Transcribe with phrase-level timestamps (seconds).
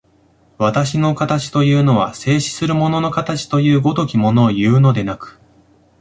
[0.57, 5.39] 私の形というのは、静止する物の形という如きものをいうのでなく、